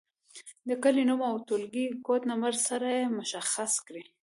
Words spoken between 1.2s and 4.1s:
او د ټولګي کوډ نمبر سره یې مشخص کړئ.